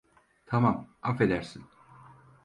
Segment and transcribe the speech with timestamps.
[0.45, 1.63] Tamam, affedersin.